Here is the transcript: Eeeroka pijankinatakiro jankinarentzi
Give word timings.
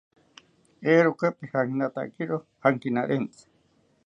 Eeeroka 0.89 1.27
pijankinatakiro 1.39 2.35
jankinarentzi 2.63 3.45